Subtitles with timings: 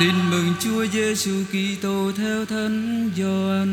[0.00, 3.70] Tin mừng Chúa Giêsu Kitô theo Thánh Gioan.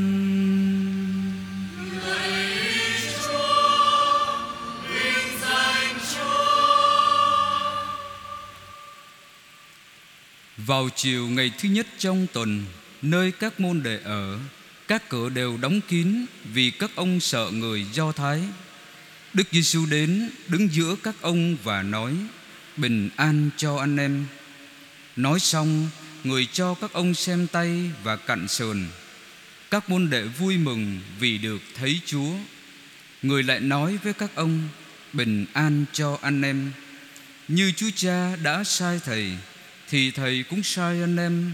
[10.57, 12.65] Vào chiều ngày thứ nhất trong tuần,
[13.01, 14.39] nơi các môn đệ ở,
[14.87, 18.41] các cửa đều đóng kín vì các ông sợ người Do Thái.
[19.33, 22.13] Đức Giêsu đến đứng giữa các ông và nói:
[22.77, 24.25] Bình an cho anh em.
[25.15, 25.89] Nói xong,
[26.27, 28.85] người cho các ông xem tay và cặn sườn.
[29.71, 32.31] Các môn đệ vui mừng vì được thấy Chúa.
[33.21, 34.69] Người lại nói với các ông:
[35.13, 36.71] Bình an cho anh em.
[37.47, 39.31] Như Chúa Cha đã sai thầy
[39.89, 41.51] thì thầy cũng sai anh em.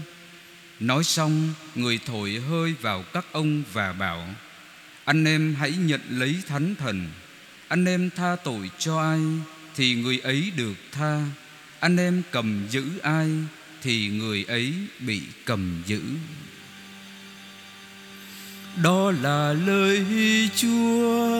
[0.80, 4.34] Nói xong, người thổi hơi vào các ông và bảo:
[5.04, 7.08] Anh em hãy nhận lấy thánh thần.
[7.68, 9.20] Anh em tha tội cho ai
[9.76, 11.24] thì người ấy được tha.
[11.80, 13.30] Anh em cầm giữ ai
[13.84, 16.00] thì người ấy bị cầm giữ.
[18.82, 20.04] Đó là lời
[20.56, 21.30] Chúa.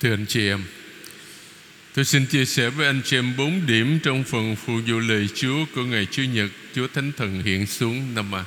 [0.00, 0.64] Thưa anh chị em,
[1.94, 5.28] Tôi xin chia sẻ với anh chị em bốn điểm trong phần phụ vụ lời
[5.34, 8.44] Chúa của ngày Chúa nhật Chúa Thánh Thần hiện xuống năm A.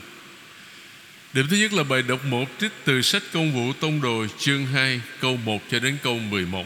[1.38, 4.66] Điểm thứ nhất là bài đọc 1 trích từ sách công vụ tông đồ chương
[4.66, 6.66] 2 câu 1 cho đến câu 11.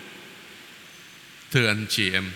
[1.52, 2.32] Thưa anh chị em,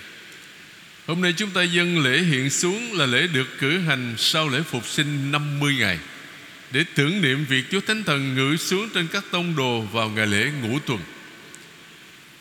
[1.06, 4.62] hôm nay chúng ta dâng lễ hiện xuống là lễ được cử hành sau lễ
[4.62, 5.98] phục sinh 50 ngày
[6.70, 10.26] để tưởng niệm việc Chúa Thánh Thần ngự xuống trên các tông đồ vào ngày
[10.26, 11.00] lễ ngũ tuần.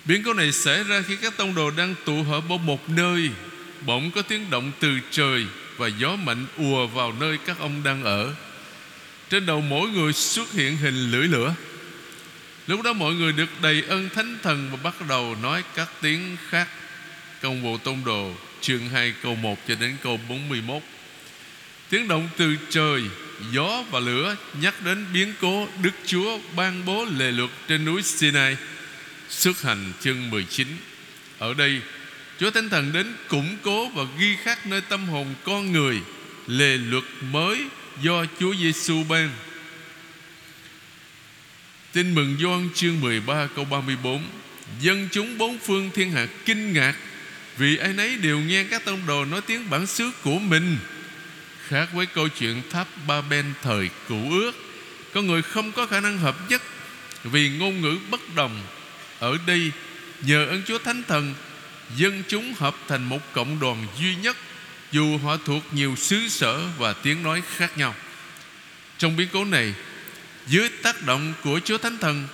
[0.05, 3.29] Biến cố này xảy ra khi các tông đồ đang tụ họp ở một nơi
[3.85, 5.45] Bỗng có tiếng động từ trời
[5.77, 8.33] Và gió mạnh ùa vào nơi các ông đang ở
[9.29, 11.55] trên đầu mỗi người xuất hiện hình lưỡi lửa.
[12.67, 16.37] Lúc đó mọi người được đầy ơn thánh thần Và bắt đầu nói các tiếng
[16.49, 16.67] khác.
[17.41, 20.83] Công vụ tôn đồ, Chương 2 câu 1 cho đến câu 41
[21.89, 23.01] Tiếng động từ trời,
[23.51, 28.03] Gió và lửa nhắc đến biến cố Đức Chúa ban bố lề luật trên núi
[28.03, 28.57] Sinai,
[29.29, 30.67] Xuất hành chương 19
[31.39, 31.81] Ở đây,
[32.39, 36.01] Chúa Thánh Thần đến củng cố và ghi khắc nơi tâm hồn con người,
[36.47, 37.65] Lề luật mới
[38.01, 39.31] do Chúa Giêsu ban.
[41.93, 44.23] Tin mừng Gioan chương 13 câu 34
[44.79, 46.95] Dân chúng bốn phương thiên hạ kinh ngạc
[47.57, 50.77] Vì ai nấy đều nghe các tông đồ nói tiếng bản xứ của mình.
[51.67, 54.51] Khác với câu chuyện tháp Ba Ben thời cũ ước
[55.13, 56.61] Có người không có khả năng hợp nhất
[57.23, 58.61] Vì ngôn ngữ bất đồng.
[59.19, 59.71] Ở đây,
[60.21, 61.33] nhờ ơn Chúa Thánh Thần,
[61.95, 64.37] Dân chúng hợp thành một cộng đoàn duy nhất.
[64.91, 67.95] Dù họ thuộc nhiều xứ sở và tiếng nói khác nhau.
[68.97, 69.73] Trong biến cố này,
[70.47, 72.27] Dưới tác động của Chúa Thánh Thần,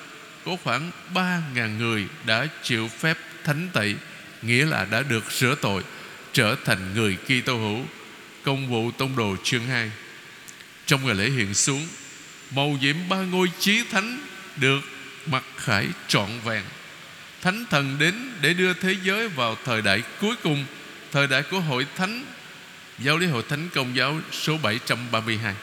[0.45, 3.95] Có khoảng 3.000 người đã chịu phép thánh tẩy,
[4.41, 5.83] Nghĩa là đã được sửa tội,
[6.33, 7.85] Trở thành người Kitô hữu.
[8.43, 9.91] Công vụ tông đồ chương 2
[10.85, 11.87] Trong ngày lễ hiện xuống,
[12.55, 14.19] Màu diễm ba ngôi chí thánh
[14.57, 14.81] Được
[15.25, 16.63] mặc khải trọn vẹn.
[17.41, 20.65] Thánh thần đến để đưa thế giới vào thời đại cuối cùng,
[21.11, 22.25] Thời đại của hội thánh
[23.03, 25.55] Giáo lý hội thánh công giáo số 732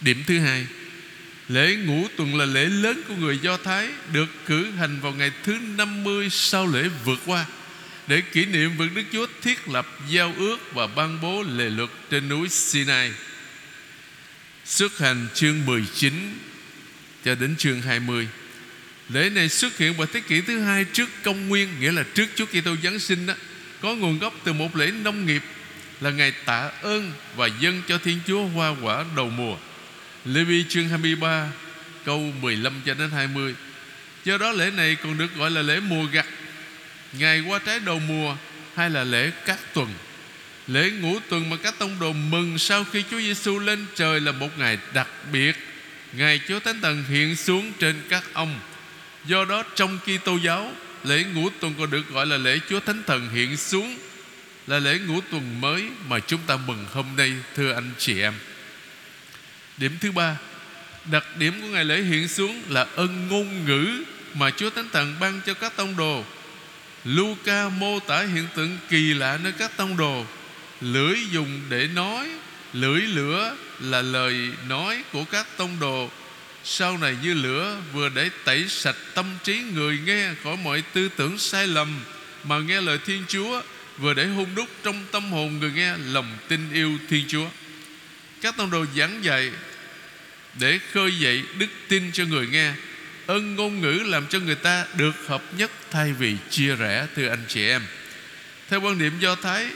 [0.00, 0.66] Điểm thứ hai,
[1.48, 5.30] Lễ ngũ tuần là lễ lớn của người Do Thái Được cử hành vào ngày
[5.42, 7.44] thứ 50 sau lễ vượt qua
[8.06, 11.90] Để kỷ niệm việc Đức Chúa thiết lập, giao ước Và ban bố lề luật
[12.10, 13.12] trên núi Sinai.
[14.64, 16.38] Xuất hành chương 19
[17.24, 18.28] cho đến chương 20
[19.08, 22.26] Lễ này xuất hiện vào thế kỷ thứ hai trước công nguyên, Nghĩa là trước
[22.34, 23.34] Chúa Kitô Giáng sinh đó.
[23.80, 25.42] Có nguồn gốc từ một lễ nông nghiệp
[26.02, 29.56] là ngày tạ ơn và dâng cho Thiên Chúa hoa quả đầu mùa.
[30.24, 31.48] Lê Vi chương 23
[32.04, 33.54] Câu 15 cho đến 20
[34.24, 36.26] Do đó lễ này còn được gọi là lễ mùa gặt,
[37.12, 38.36] Ngày qua trái đầu mùa
[38.74, 39.88] Hay là lễ các tuần.
[40.66, 44.32] Lễ ngũ tuần mà các tông đồ mừng Sau khi Chúa Giêsu lên trời là
[44.32, 45.56] một ngày đặc biệt.
[46.12, 48.60] Ngày Chúa Thánh Thần hiện xuống trên các ông.
[49.24, 50.72] Do đó trong Kitô giáo,
[51.04, 53.96] Lễ ngũ tuần còn được gọi là lễ Chúa Thánh Thần hiện xuống.
[54.66, 58.34] Là lễ ngũ tuần mới mà chúng ta mừng hôm nay, Thưa anh chị em.
[59.76, 60.36] Điểm thứ ba,
[61.04, 64.04] Đặc điểm của ngày lễ hiện xuống là ân ngôn ngữ
[64.34, 66.24] Mà Chúa Thánh Thần ban cho các tông đồ.
[67.04, 70.26] Luca mô tả hiện tượng kỳ lạ nơi các tông đồ.
[70.80, 72.28] Lưỡi dùng để nói,
[72.72, 76.10] Lưỡi lửa là lời nói của các tông đồ.
[76.64, 81.08] Sau này như lửa vừa để tẩy sạch tâm trí người nghe khỏi mọi tư
[81.16, 82.00] tưởng sai lầm
[82.44, 83.62] mà nghe lời Thiên Chúa
[84.02, 87.46] vừa để hung đúc trong tâm hồn người nghe lòng tin yêu Thiên Chúa.
[88.40, 89.50] Các tông đồ giảng dạy
[90.60, 92.72] để khơi dậy đức tin cho người nghe
[93.26, 97.26] ơn ngôn ngữ làm cho người ta được hợp nhất thay vì chia rẽ từ
[97.26, 97.82] anh chị em.
[98.68, 99.66] Theo quan niệm do thái,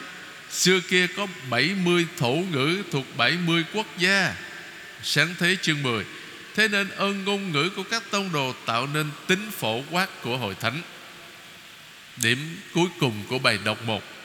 [0.51, 4.35] xưa kia có 70 thổ ngữ thuộc 70 quốc gia.
[5.03, 6.05] Sáng thế chương 10
[6.55, 10.37] thế nên ơn ngôn ngữ của các tông đồ tạo nên tính phổ quát của
[10.37, 10.83] hội thánh.
[12.17, 12.39] Điểm
[12.75, 14.16] cuối cùng của bài đọc một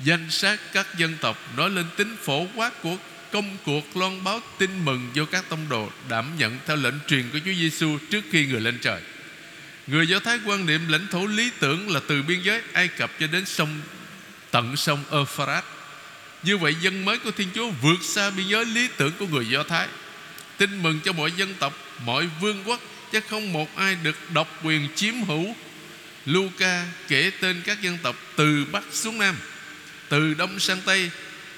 [0.00, 2.96] danh sách các dân tộc nói lên tính phổ quát của
[3.32, 7.30] công cuộc loan báo tin mừng do các tông đồ đảm nhận theo lệnh truyền
[7.32, 9.00] của Chúa Giêsu trước khi người lên trời.
[9.86, 13.10] Người Do Thái quan niệm lãnh thổ lý tưởng là từ biên giới Ai Cập
[13.20, 13.80] cho đến sông
[14.50, 15.64] tận sông Euphrates.
[16.42, 19.48] Như vậy dân mới của Thiên Chúa vượt xa biên giới lý tưởng của người
[19.48, 19.88] Do Thái.
[20.56, 22.80] Tin mừng cho mọi dân tộc, mọi vương quốc
[23.12, 25.54] chứ không một ai được độc quyền chiếm hữu.
[26.26, 29.36] Luca kể tên các dân tộc từ Bắc xuống Nam,
[30.12, 31.10] từ Đông sang Tây,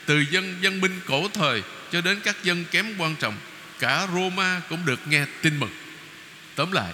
[0.06, 1.62] từ dân dân binh cổ thời
[1.92, 3.34] cho đến các dân kém quan trọng,
[3.78, 5.70] cả Roma cũng được nghe tin mừng.
[6.54, 6.92] Tóm lại,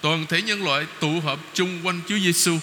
[0.00, 2.58] toàn thể nhân loại tụ họp chung quanh Chúa Giêsu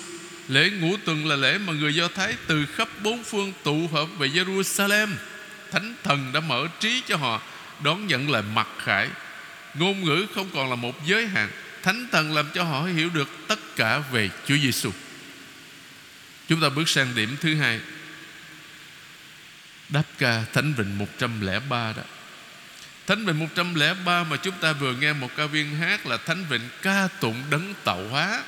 [0.47, 4.09] lễ ngũ tuần là lễ mà người Do Thái từ khắp bốn phương tụ họp
[4.17, 5.07] về Jerusalem
[5.71, 7.41] thánh thần đã mở trí cho họ,
[7.83, 9.09] đón nhận lời mặc khải.
[9.73, 11.49] Ngôn ngữ không còn là một giới hạn,
[11.83, 14.91] thánh thần làm cho họ hiểu được tất cả về Chúa Giêsu
[16.49, 17.79] chúng ta bước sang điểm thứ hai.
[19.89, 22.03] Đáp ca Thánh Vịnh 103 đó
[23.07, 26.69] Thánh Vịnh 103 mà chúng ta vừa nghe một ca viên hát là Thánh Vịnh
[26.81, 28.43] ca tụng đấng tạo hóa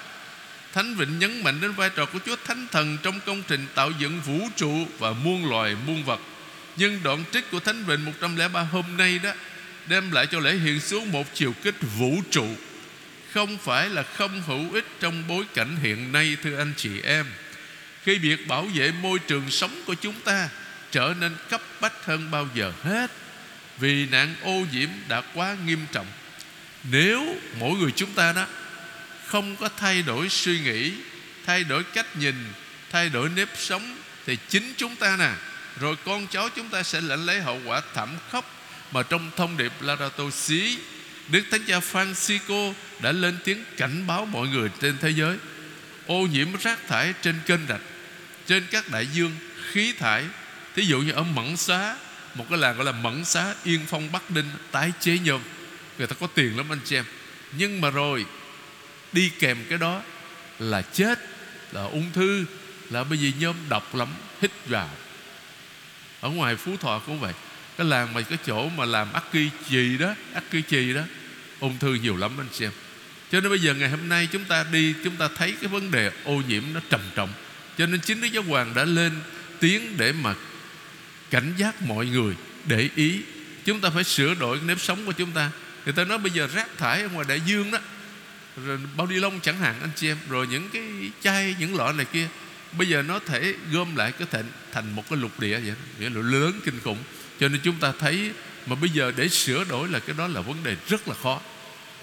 [0.74, 3.92] Thánh Vịnh nhấn mạnh đến vai trò của Chúa Thánh Thần trong công trình tạo
[4.00, 6.20] dựng vũ trụ và muôn loài muôn vật.
[6.76, 9.32] Nhưng đoạn trích của Thánh Vịnh 103 hôm nay đó
[9.88, 12.48] đem lại cho lễ hiện xuống một chiều kích vũ trụ
[13.38, 17.26] không phải là không hữu ích trong bối cảnh hiện nay, thưa anh chị em.
[18.04, 20.50] Khi việc bảo vệ môi trường sống của chúng ta
[20.92, 23.12] trở nên cấp bách hơn bao giờ hết.
[23.78, 26.08] Vì nạn ô nhiễm đã quá nghiêm trọng.
[26.84, 28.46] Nếu mỗi người chúng ta đó
[29.26, 30.94] không có thay đổi suy nghĩ,
[31.46, 32.36] thay đổi cách nhìn,
[32.92, 35.32] thay đổi nếp sống, thì chính chúng ta nè,
[35.80, 38.56] rồi con cháu chúng ta sẽ lãnh lấy hậu quả thảm khốc
[38.92, 40.78] mà trong thông điệp Laudato Si
[41.28, 45.38] Đức Thánh Cha Francisco đã lên tiếng cảnh báo mọi người trên thế giới.
[46.06, 47.82] Ô nhiễm rác thải trên kênh rạch,
[48.48, 49.36] trên các đại dương,
[49.72, 50.24] khí thải
[50.78, 51.96] Thí dụ như ở Mẫn Xá,
[52.36, 55.42] Một cái làng gọi là Mẫn Xá, Yên Phong, Bắc Đinh Tái chế nhôm.
[55.98, 57.06] Người ta có tiền lắm anh chị em.
[57.52, 58.26] Nhưng mà rồi,
[59.14, 60.02] Đi kèm cái đó
[60.60, 61.20] là chết,
[61.72, 62.46] Là ung thư,
[62.90, 64.08] Là bởi vì nhôm độc lắm,
[64.42, 64.90] Hít vào.
[66.22, 67.34] Ở ngoài Phú Thọ cũng vậy.
[67.78, 71.02] Cái làng mà cái chỗ mà làm ắc kỳ chì đó ắc kỳ chì đó,
[71.60, 72.72] Ung thư nhiều lắm anh chị em.
[73.32, 75.92] Cho nên bây giờ ngày hôm nay chúng ta đi, Chúng ta thấy cái vấn
[75.92, 77.30] đề ô nhiễm nó trầm trọng.
[77.78, 79.12] Cho nên chính Đức Giáo Hoàng đã lên
[79.60, 80.36] tiếng để mà
[81.30, 82.36] cảnh giác mọi người,
[82.66, 83.22] để ý.
[83.66, 85.52] Chúng ta phải sửa đổi nếp sống của chúng ta.
[85.86, 87.80] Người ta nói bây giờ rác thải ở ngoài đại dương đó.
[88.66, 90.18] Rồi bao đi lông chẳng hạn, anh chị em.
[90.30, 90.84] Rồi những cái
[91.24, 92.28] chai, những lọ này kia.
[92.78, 96.10] Bây giờ nó thể gom lại có thể thành một cái lục địa vậy nghĩa
[96.10, 96.98] là lớn kinh khủng.
[97.40, 98.32] Cho nên chúng ta thấy
[98.66, 101.42] mà bây giờ để sửa đổi là cái đó là vấn đề rất là khó.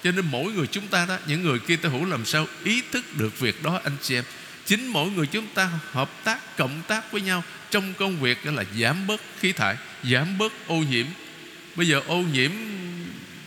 [0.03, 2.81] Cho nên mỗi người chúng ta đó, những người kia ta hữu làm sao ý
[2.91, 4.23] thức được việc đó, anh chị em
[4.65, 8.63] chính mỗi người chúng ta hợp tác, cộng tác với nhau trong công việc là
[8.79, 11.05] giảm bớt khí thải, giảm bớt ô nhiễm.
[11.75, 12.51] Bây giờ ô nhiễm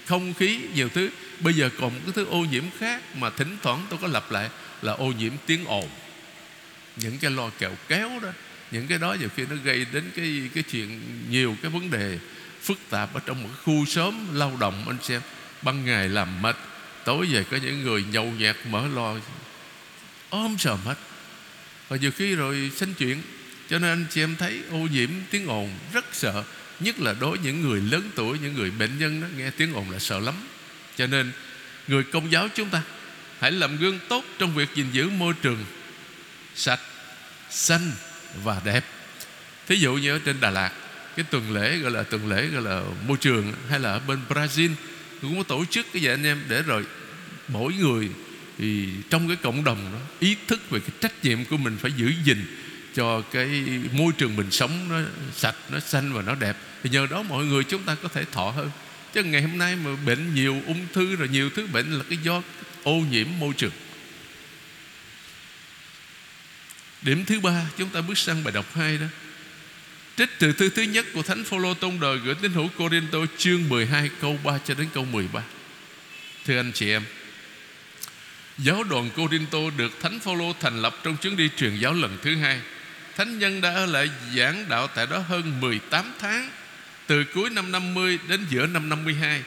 [0.07, 1.11] không khí, nhiều thứ.
[1.41, 4.31] Bây giờ còn một cái thứ ô nhiễm khác mà thỉnh thoảng tôi có lặp
[4.31, 4.51] lại
[4.83, 5.89] là ô nhiễm tiếng ồn.
[6.97, 8.29] Những cái lo kẹo kéo đó,
[8.71, 11.01] những cái đó nhiều khi nó gây đến cái cái chuyện
[11.31, 12.19] nhiều cái vấn đề
[12.63, 15.21] phức tạp ở trong một khu xóm lao động, anh xem.
[15.63, 16.57] Ban ngày làm mệt,
[17.05, 19.15] tối về có những người nhậu nhẹt mở lo
[20.31, 20.95] ôm sờm hết
[21.89, 23.23] và nhiều khi rồi sanh chuyện,
[23.71, 26.45] cho nên anh chị em thấy ô nhiễm tiếng ồn rất sợ,
[26.81, 29.73] nhất là đối với những người lớn tuổi, những người bệnh nhân đó, nghe tiếng
[29.73, 30.35] ồn là sợ lắm.
[30.97, 31.33] Cho nên,
[31.89, 32.83] người công giáo chúng ta,
[33.41, 35.65] hãy làm gương tốt trong việc gìn giữ môi trường
[36.55, 36.81] sạch,
[37.51, 37.93] xanh
[38.45, 38.85] và đẹp.
[39.69, 40.73] Thí dụ như ở trên Đà Lạt,
[41.17, 44.19] cái tuần lễ gọi là tuần lễ gọi là môi trường, hay là ở bên
[44.29, 44.71] Brazil,
[45.23, 46.85] cũng có tổ chức cái vậy anh em, để rồi
[47.49, 48.09] mỗi người
[48.59, 51.93] thì trong cái cộng đồng đó, ý thức về cái trách nhiệm của mình phải
[51.97, 52.47] giữ gìn
[52.95, 55.01] cho cái môi trường mình sống nó
[55.37, 56.57] sạch, nó xanh và nó đẹp.
[56.83, 58.71] Thì nhờ đó mọi người chúng ta có thể thọ hơn.
[59.15, 62.19] Chứ ngày hôm nay mà bệnh nhiều ung thư rồi nhiều thứ bệnh là cái
[62.23, 62.43] do
[62.83, 63.73] ô nhiễm môi trường.
[67.03, 69.07] Điểm thứ ba, chúng ta bước sang bài đọc hai đó.
[70.17, 73.69] Trích từ thư thứ nhất của thánh phaolô tông đời gửi tín hữu Corinto chương
[73.69, 75.43] 12 câu 3 cho đến câu 13
[76.45, 77.03] thưa anh chị em
[78.59, 82.37] Giáo đoàn Corinto được Thánh Phaolô thành lập trong chuyến đi truyền giáo lần thứ
[82.37, 82.61] hai.
[83.17, 86.51] Thánh nhân đã ở lại giảng đạo tại đó hơn 18 tháng,
[87.07, 89.43] Từ cuối năm 50 đến giữa năm 52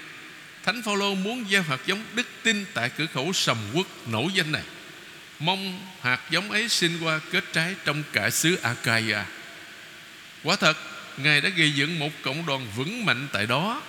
[0.63, 4.51] Thánh Phaolô muốn gieo hạt giống đức tin tại cửa khẩu sầm quốc nổi danh
[4.51, 4.63] này.
[5.39, 9.19] Mong hạt giống ấy sinh qua kết trái trong cả xứ Achaia.
[10.43, 10.77] Quả thật,
[11.17, 13.81] Ngài đã gây dựng một cộng đoàn vững mạnh tại đó.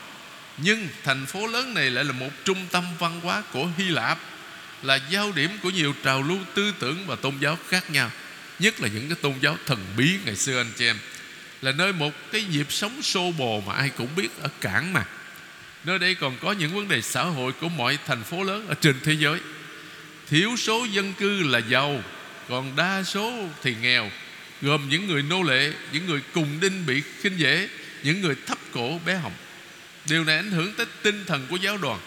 [0.57, 4.19] Nhưng thành phố lớn này lại là một trung tâm văn hóa của Hy Lạp.
[4.83, 8.11] Là giao điểm của nhiều trào lưu tư tưởng và tôn giáo khác nhau,
[8.59, 10.97] Nhất là những cái tôn giáo thần bí ngày xưa anh chị em.
[11.63, 15.05] Là nơi một cái nhịp sống xô bồ mà ai cũng biết ở cảng mà.
[15.85, 18.75] Nơi đây còn có những vấn đề xã hội của mọi thành phố lớn ở
[18.75, 19.41] trên thế giới.
[20.29, 22.03] Thiếu số dân cư là giàu,
[22.49, 24.11] Còn đa số thì nghèo,
[24.63, 27.69] Gồm những người nô lệ, Những người cùng đinh bị khinh dễ,
[28.03, 29.35] Những người thấp cổ bé họng.
[30.05, 32.01] Điều này ảnh hưởng tới tinh thần của giáo đoàn.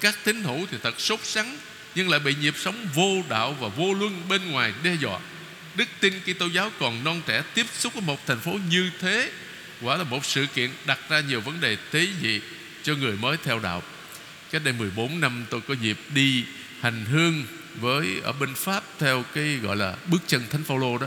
[0.00, 1.58] Các tín hữu thì thật sốt sắng
[1.96, 5.20] nhưng lại bị nhịp sống vô đạo và vô luân bên ngoài đe dọa.
[5.76, 9.30] Đức tin Kitô giáo còn non trẻ Tiếp xúc với một thành phố như thế
[9.82, 12.40] Quả là một sự kiện đặt ra nhiều vấn đề tế dị
[12.82, 13.82] Cho người mới theo đạo.
[14.50, 16.44] Cách đây 14 năm, tôi có dịp đi
[16.80, 17.44] hành hương
[17.80, 21.06] với, ở bên Pháp theo cái gọi là bước chân Thánh Phaolô đó.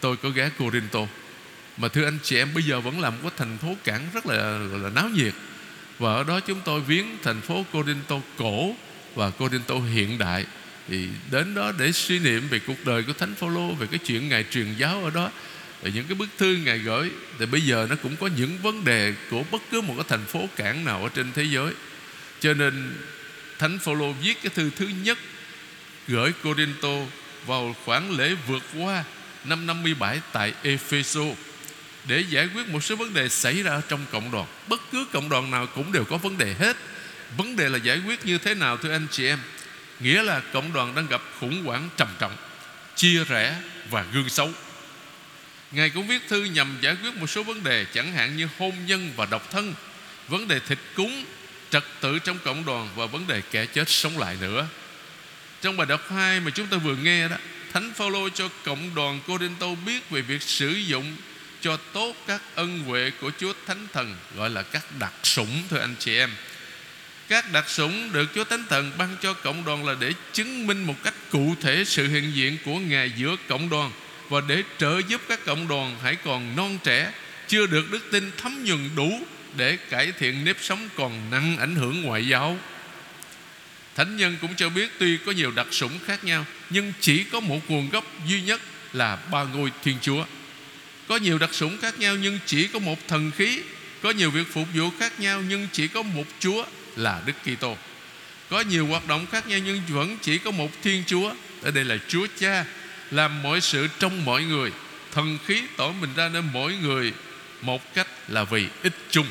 [0.00, 1.00] Tôi có ghé Corinto.
[1.76, 4.26] Mà thưa anh chị em, bây giờ vẫn là một cái thành phố cảng rất
[4.26, 5.34] là, gọi là náo nhiệt.
[5.98, 8.74] Và ở đó chúng tôi viếng thành phố Corinto cổ
[9.14, 10.46] và Corinto hiện đại
[10.88, 14.28] thì đến đó để suy niệm về cuộc đời của Thánh Phaolô, về cái chuyện
[14.28, 15.30] ngài truyền giáo ở đó,
[15.82, 18.84] về những cái bức thư ngài gửi, thì bây giờ nó cũng có những vấn
[18.84, 21.72] đề của bất cứ một cái thành phố cảng nào ở trên thế giới
[22.42, 22.96] cho nên
[23.58, 25.18] Thánh Phaolô viết cái thư thứ nhất
[26.08, 26.98] gửi Corinto
[27.46, 29.04] vào khoảng lễ vượt qua
[29.44, 31.24] năm 57 tại Epheso
[32.04, 34.46] để giải quyết một số vấn đề xảy ra trong cộng đoàn.
[34.68, 36.76] Bất cứ cộng đoàn nào cũng đều có vấn đề hết.
[37.36, 39.38] Vấn đề là giải quyết như thế nào thưa anh chị em?
[40.00, 42.36] Nghĩa là cộng đoàn đang gặp khủng hoảng trầm trọng,
[42.96, 43.56] chia rẽ
[43.90, 44.50] và gương xấu.
[45.72, 48.72] Ngài cũng viết thư nhằm giải quyết một số vấn đề chẳng hạn như hôn
[48.86, 49.74] nhân và độc thân,
[50.28, 51.24] vấn đề thịt cúng,
[51.70, 54.66] trật tự trong cộng đoàn và vấn đề kẻ chết sống lại nữa.
[55.62, 57.36] Trong bài đọc 2 mà chúng ta vừa nghe đó
[57.72, 61.16] Thánh Phaolô cho cộng đoàn Corinto biết về việc sử dụng
[61.60, 65.78] cho tốt các ân huệ của Chúa Thánh Thần gọi là các đặc sủng thưa
[65.78, 66.30] anh chị em.
[67.32, 70.84] Các đặc sủng được Chúa Thánh Thần ban cho cộng đoàn là để chứng minh
[70.84, 73.90] một cách cụ thể sự hiện diện của Ngài giữa cộng đoàn
[74.28, 77.12] và để trợ giúp các cộng đoàn hãy còn non trẻ,
[77.48, 79.20] chưa được đức tin thấm nhuần đủ
[79.56, 82.58] để cải thiện nếp sống còn nặng ảnh hưởng ngoại giáo.
[83.94, 87.40] Thánh nhân cũng cho biết tuy có nhiều đặc sủng khác nhau Nhưng chỉ có
[87.40, 88.60] một nguồn gốc duy nhất
[88.92, 90.24] là ba ngôi Thiên Chúa
[91.08, 93.60] Có nhiều đặc sủng khác nhau nhưng chỉ có một thần khí
[94.02, 96.64] Có nhiều việc phục vụ khác nhau nhưng chỉ có một Chúa
[96.96, 97.76] là Đức Kitô.
[98.50, 101.32] Có nhiều hoạt động khác nhau nhưng vẫn chỉ có một Thiên Chúa.
[101.62, 102.64] Ở đây là Chúa Cha,
[103.10, 104.70] Làm mọi sự trong mọi người.
[105.12, 107.12] Thần khí tỏ mình ra nên mỗi người
[107.60, 109.26] Một cách là vì ích chung.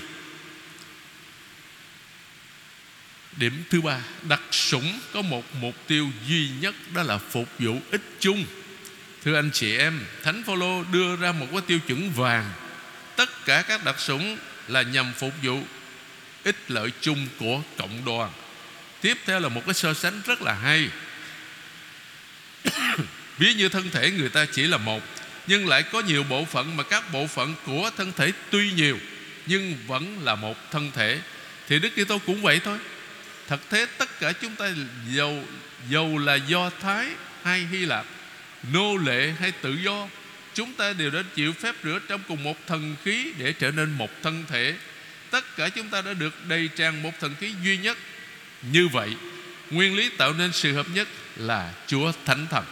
[3.38, 7.80] Điểm thứ ba, Đặc sủng có một mục tiêu duy nhất, Đó là phục vụ
[7.92, 8.46] ích chung.
[9.24, 12.52] Thưa anh chị em, Thánh Phaolô đưa ra một cái tiêu chuẩn vàng.
[13.16, 14.38] Tất cả các đặc sủng
[14.68, 15.64] Là nhằm phục vụ
[16.44, 18.32] ích lợi chung của cộng đoàn.
[19.02, 20.90] Tiếp theo là một cái so sánh rất là hay.
[23.38, 25.02] Ví như thân thể người ta chỉ là một
[25.48, 28.98] Nhưng lại có nhiều bộ phận Mà các bộ phận của thân thể tuy nhiều
[29.46, 31.20] Nhưng vẫn là một thân thể.
[31.68, 32.78] Thì Đức Kitô cũng vậy thôi.
[33.48, 34.70] Thật thế tất cả chúng ta
[35.12, 35.44] Dầu,
[35.90, 37.08] dầu là do Thái
[37.44, 38.06] hay Hy Lạp
[38.74, 40.08] Nô lệ hay tự do
[40.54, 43.92] Chúng ta đều đã chịu phép rửa trong cùng một thần khí Để trở nên
[43.92, 44.76] một thân thể.
[45.32, 47.98] Tất cả chúng ta đã được đầy tràn một thần khí duy nhất.
[48.62, 49.16] Như vậy,
[49.72, 52.66] Nguyên lý tạo nên sự hợp nhất là Chúa Thánh Thần.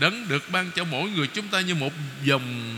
[0.00, 1.92] Đấng được ban cho mỗi người chúng ta như một
[2.24, 2.72] dòng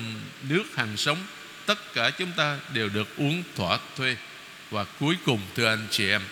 [0.49, 1.19] nước hàng sống.
[1.67, 4.17] Tất cả chúng ta đều được uống thỏa thuê.
[4.71, 6.23] Và cuối cùng, thưa anh chị em,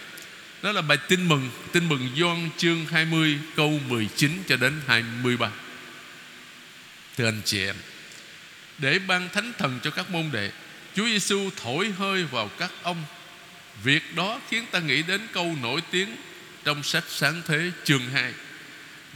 [0.62, 5.50] đó là bài tin mừng Tin mừng Gioan chương 20 câu 19 cho đến 23
[7.16, 7.76] Thưa anh chị em,
[8.78, 10.50] Để ban thánh thần cho các môn đệ
[10.96, 13.04] Chúa Giêsu thổi hơi vào các ông.
[13.84, 16.16] Việc đó khiến ta nghĩ đến câu nổi tiếng
[16.64, 18.32] Trong sách sáng thế, chương 2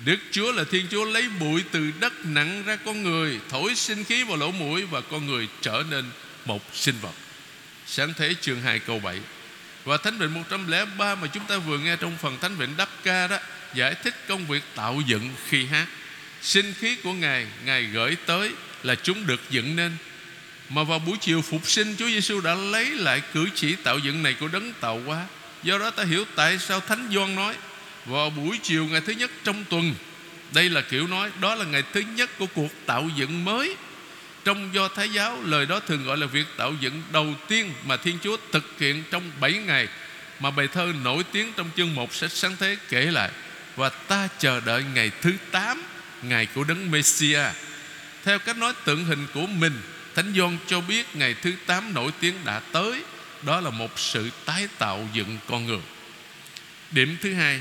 [0.04, 4.04] Đức Chúa là Thiên Chúa lấy bụi từ đất nặng ra con người, Thổi sinh
[4.04, 6.04] khí vào lỗ mũi Và con người trở nên
[6.45, 7.14] một sinh vật.
[7.87, 9.21] Sáng thế, chương 2 câu 7
[9.87, 13.26] và Thánh Vịnh 103 mà chúng ta vừa nghe trong phần Thánh Vịnh Đắp Ca
[13.26, 13.38] đó,
[13.75, 15.87] Giải thích công việc tạo dựng khi hát.
[16.42, 18.52] Sinh khí của Ngài Ngài gửi tới
[18.83, 19.92] là chúng được dựng nên.
[20.68, 24.23] Mà vào buổi chiều phục sinh, Chúa Giêsu đã lấy lại cử chỉ tạo dựng
[24.23, 25.25] này của đấng tạo hóa.
[25.62, 27.54] Do đó ta hiểu tại sao Thánh Gioan nói,
[28.04, 29.94] Vào buổi chiều ngày thứ nhất trong tuần.
[30.52, 33.76] Đây là kiểu nói, Đó là ngày thứ nhất của cuộc tạo dựng mới.
[34.44, 37.96] Trong do Thái giáo, lời đó thường gọi là việc tạo dựng đầu tiên Mà
[37.96, 39.88] Thiên Chúa thực hiện trong 7 ngày,
[40.40, 43.30] mà bài thơ nổi tiếng trong chương 1 sách sáng thế kể lại,
[43.76, 45.82] và ta chờ đợi ngày thứ 8
[46.23, 47.42] ngày của đấng Messia
[48.25, 49.73] theo cách nói tượng hình của mình
[50.16, 53.02] Thánh Gioan cho biết ngày thứ 8 nổi tiếng đã tới,
[53.42, 55.80] đó là một sự tái tạo dựng con người.
[56.90, 57.61] Điểm thứ hai,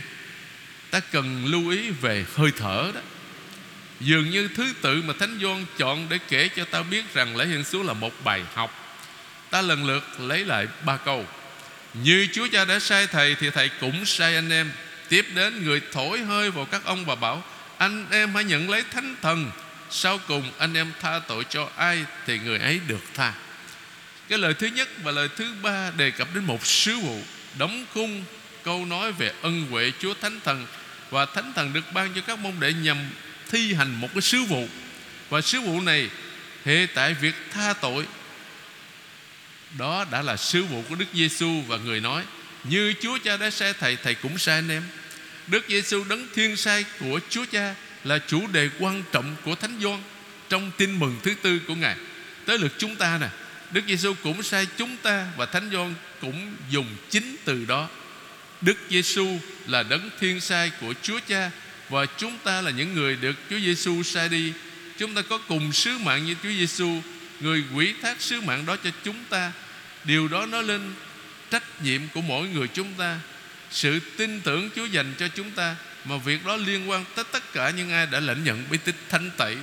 [0.91, 3.01] ta cần lưu ý về hơi thở đó.
[3.99, 7.45] Dường như thứ tự mà thánh Gioan chọn để kể cho ta biết rằng lễ
[7.45, 8.99] hiện xuống là một bài học,
[9.49, 11.25] ta lần lượt lấy lại ba câu.
[11.93, 14.71] Như Chúa Cha đã sai thầy thì thầy cũng sai anh em.
[15.09, 17.43] Tiếp đến người thổi hơi vào các ông và bảo,
[17.77, 19.51] anh em hãy nhận lấy thánh thần
[19.89, 23.33] sau cùng anh em tha tội cho ai thì người ấy được tha.
[24.29, 27.21] Cái lời thứ nhất và lời thứ ba đề cập đến một sứ vụ
[27.57, 28.23] đóng khung
[28.63, 30.65] câu nói về ân huệ Chúa Thánh Thần.
[31.09, 32.97] Và Thánh Thần được ban cho các môn đệ nhằm
[33.51, 34.67] thi hành một cái sứ vụ.
[35.29, 36.09] Và sứ vụ này,
[36.65, 38.05] hệ tại việc tha tội,
[39.77, 42.23] đó đã là sứ vụ của Đức Giêsu và người nói,
[42.63, 44.83] như Chúa Cha đã sai thầy thầy cũng sai anh em.
[45.47, 49.79] Đức Giêsu đấng thiên sai của Chúa Cha là chủ đề quan trọng của Thánh
[49.81, 49.99] Gioan
[50.49, 51.95] trong tin mừng thứ tư của Ngài.
[52.45, 53.27] Tới lượt chúng ta nè,
[53.71, 57.89] Đức Giêsu cũng sai chúng ta và Thánh Gioan cũng dùng chính từ đó.
[58.61, 61.51] Đức Giêsu là đấng thiên sai của Chúa Cha
[61.89, 64.53] và chúng ta là những người được Chúa Giêsu sai đi.
[64.97, 67.01] Chúng ta có cùng sứ mạng như Chúa Giêsu,
[67.39, 69.51] người quỷ thác sứ mạng đó cho chúng ta.
[70.03, 70.93] Điều đó nói lên
[71.51, 73.19] trách nhiệm của mỗi người chúng ta
[73.71, 77.53] sự tin tưởng Chúa dành cho chúng ta mà việc đó liên quan tới tất
[77.53, 79.57] cả những ai đã lãnh nhận bí tích thánh tẩy.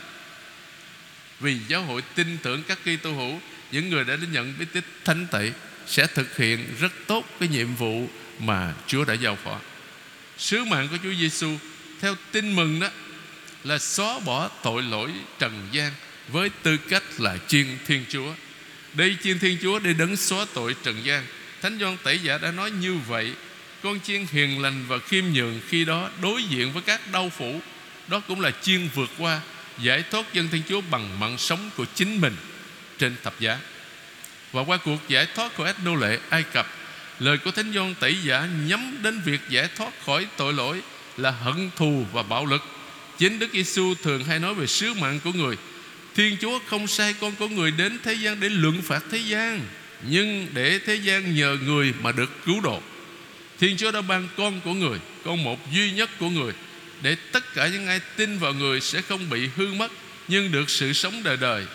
[1.40, 3.40] Vì giáo hội tin tưởng các Kitô hữu,
[3.72, 5.52] những người đã lãnh nhận bí tích thánh tẩy
[5.86, 8.08] sẽ thực hiện rất tốt cái nhiệm vụ
[8.38, 9.60] mà Chúa đã giao phó.
[10.38, 11.56] Sứ mạng của Chúa Giêsu
[12.00, 12.88] theo tin mừng đó,
[13.64, 15.92] là xóa bỏ tội lỗi trần gian
[16.28, 18.34] với tư cách là chiên thiên chúa.
[18.94, 21.26] Đây chiên thiên chúa để đấng xóa tội trần gian.
[21.62, 23.32] Thánh gioan tẩy giả đã nói như vậy
[23.82, 27.60] con chiên hiền lành và khiêm nhường khi đó đối diện với các đau phủ.
[28.08, 29.40] Đó cũng là chiên vượt qua,
[29.78, 32.36] giải thoát dân thiên chúa bằng mạng sống của chính mình
[32.98, 33.58] trên thập giá.
[34.52, 36.66] Và qua cuộc giải thoát của ách nô lệ ai cập,
[37.18, 40.82] lời của thánh Gioan tẩy giả nhắm đến việc giải thoát khỏi tội lỗi
[41.16, 42.62] là hận thù và bạo lực.
[43.18, 45.56] Chính đức giêsu thường hay nói về sứ mạng của người,
[46.14, 49.60] thiên chúa không sai con của người đến thế gian để luận phạt thế gian,
[50.08, 52.82] nhưng để thế gian nhờ người mà được cứu độ.
[53.62, 56.52] Thiên Chúa đã ban con của người, Con một duy nhất của người,
[57.02, 59.92] Để tất cả những ai tin vào người Sẽ không bị hư mất,
[60.28, 61.66] Nhưng được sự sống đời đời.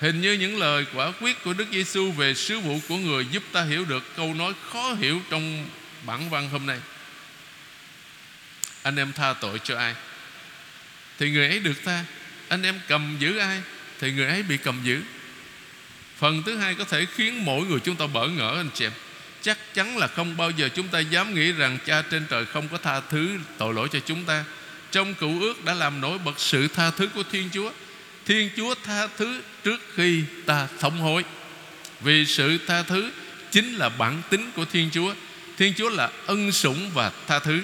[0.00, 3.42] Hình như những lời quả quyết của Đức Giêsu Về sứ vụ của người Giúp
[3.52, 5.68] ta hiểu được câu nói khó hiểu Trong
[6.06, 6.78] bản văn hôm nay.
[8.82, 9.94] Anh em tha tội cho ai?
[11.18, 12.04] Thì người ấy được tha.
[12.48, 13.60] Anh em cầm giữ ai?
[14.00, 15.00] Thì người ấy bị cầm giữ.
[16.18, 18.92] Phần thứ hai có thể khiến mỗi người chúng ta bỡ ngỡ, anh chị em
[19.44, 22.68] chắc chắn là không bao giờ chúng ta dám nghĩ rằng cha trên trời không
[22.68, 23.28] có tha thứ
[23.58, 24.44] tội lỗi cho chúng ta.
[24.92, 27.72] Trong cựu ước đã làm nổi bật sự tha thứ của thiên chúa.
[28.26, 31.24] Thiên chúa tha thứ trước khi ta thống hối.
[32.00, 33.10] Vì sự tha thứ
[33.50, 35.14] chính là bản tính của thiên chúa.
[35.58, 37.60] Thiên chúa là ân sủng và tha thứ.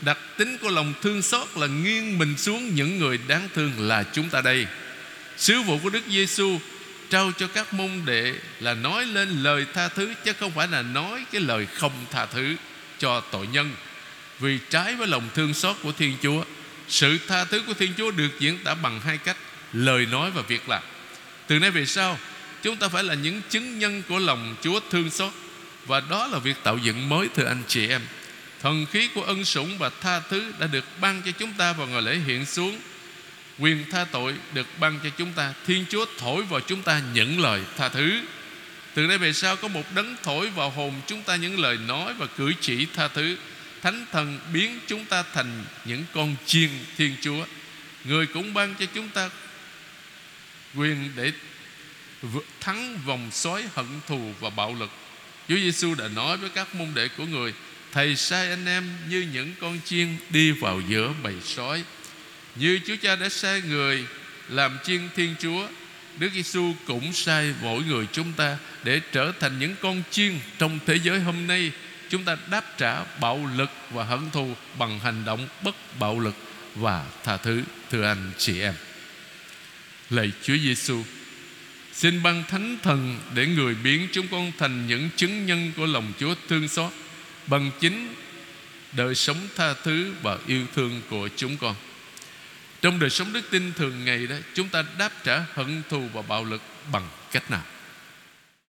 [0.00, 4.02] Đặc tính của lòng thương xót là nghiêng mình xuống những người đáng thương là
[4.12, 4.66] chúng ta đây.
[5.36, 6.58] Sứ vụ của đức giêsu
[7.10, 10.82] trao cho các môn đệ là nói lên lời tha thứ, chứ không phải là
[10.82, 12.56] nói cái lời không tha thứ
[12.98, 13.70] cho tội nhân.
[14.40, 16.44] Vì trái với lòng thương xót của Thiên Chúa,
[16.88, 19.36] sự tha thứ của Thiên Chúa được diễn tả bằng hai cách,
[19.72, 20.82] lời nói và việc làm.
[21.46, 22.18] Từ nay về sau,
[22.62, 25.32] chúng ta phải là những chứng nhân của lòng Chúa thương xót,
[25.86, 28.00] và đó là việc tạo dựng mới, thưa anh chị em.
[28.62, 31.86] Thần khí của ân sủng và tha thứ đã được ban cho chúng ta vào
[31.86, 32.78] ngày lễ hiện xuống.
[33.58, 35.54] Quyền tha tội được ban cho chúng ta.
[35.66, 38.20] Thiên Chúa thổi vào chúng ta những lời tha thứ.
[38.94, 42.14] Từ đây về sau có một đấng thổi vào hồn chúng ta những lời nói
[42.14, 43.36] và cử chỉ tha thứ.
[43.82, 47.44] Thánh thần biến chúng ta thành những con chiên Thiên Chúa.
[48.04, 49.30] Người cũng ban cho chúng ta
[50.74, 51.32] quyền để
[52.60, 54.90] thắng vòng xoáy hận thù và bạo lực.
[55.48, 57.54] Chúa Giêsu đã nói với các môn đệ của người,
[57.92, 61.84] Thầy sai anh em như những con chiên đi vào giữa bầy sói
[62.56, 64.04] như Chúa Cha đã sai người
[64.48, 65.68] làm chiên Thiên Chúa,
[66.18, 70.78] Đức Giêsu cũng sai mỗi người chúng ta để trở thành những con chiên trong
[70.86, 71.72] thế giới hôm nay.
[72.10, 76.34] Chúng ta đáp trả bạo lực và hận thù bằng hành động bất bạo lực
[76.74, 78.74] và tha thứ, thưa anh chị em.
[80.10, 81.02] Lạy Chúa Giêsu
[81.92, 86.12] xin ban thánh thần để người biến chúng con thành những chứng nhân của lòng
[86.20, 86.92] Chúa thương xót,
[87.46, 88.14] bằng chính
[88.92, 91.74] đời sống tha thứ và yêu thương của chúng con
[92.84, 96.22] trong đời sống đức tin thường ngày đó, Chúng ta đáp trả hận thù và
[96.22, 97.62] bạo lực bằng cách nào?